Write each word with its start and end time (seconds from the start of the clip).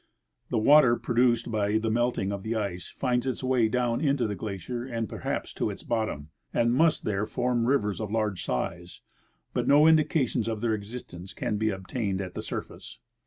The 0.49 0.57
water 0.57 0.95
pro 0.95 1.13
duced 1.13 1.51
by 1.51 1.77
the 1.77 1.91
melting 1.91 2.31
of 2.31 2.41
the 2.41 2.55
ice 2.55 2.87
finds 2.89 3.27
its 3.27 3.43
way 3.43 3.67
down 3.67 4.01
into 4.01 4.25
the 4.25 4.33
glacier 4.33 4.83
and 4.83 5.07
perhaps 5.07 5.53
to 5.53 5.69
its 5.69 5.83
bottom, 5.83 6.31
and 6.51 6.73
must 6.73 7.03
there 7.03 7.27
form 7.27 7.67
rivers 7.67 8.01
of 8.01 8.09
large 8.09 8.43
size; 8.43 9.01
but 9.53 9.67
no 9.67 9.85
indications 9.85 10.47
of 10.47 10.59
their 10.61 10.73
existence 10.73 11.35
can 11.35 11.57
be 11.57 11.69
obtained 11.69 12.19
at 12.19 12.33
the 12.33 12.41
surface. 12.41 12.97